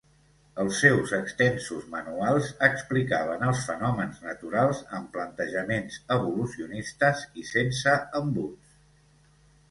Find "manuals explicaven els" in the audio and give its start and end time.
1.95-3.59